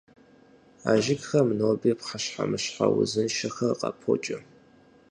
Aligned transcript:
А 0.89 0.91
жыгхэм 1.03 1.47
ноби 1.59 1.91
пхъэщхьэмыщхьэ 1.99 2.85
узыншэхэр 2.97 3.71
къапокӀэ. 3.79 4.37